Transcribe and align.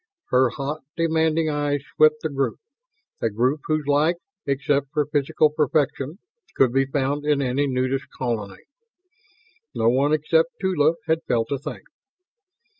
Her 0.29 0.49
hot, 0.49 0.81
demanding 0.97 1.47
eyes 1.47 1.83
swept 1.95 2.23
the 2.23 2.29
group; 2.29 2.57
a 3.21 3.29
group 3.29 3.59
whose 3.65 3.85
like, 3.85 4.15
except 4.47 4.87
for 4.93 5.05
physical 5.05 5.51
perfection, 5.51 6.17
could 6.55 6.73
be 6.73 6.87
found 6.87 7.23
in 7.23 7.39
any 7.39 7.67
nudist 7.67 8.09
colony. 8.09 8.63
No 9.75 9.89
one 9.89 10.11
except 10.11 10.59
Tula 10.59 10.95
had 11.05 11.21
felt 11.27 11.51
a 11.51 11.59
thing. 11.59 11.83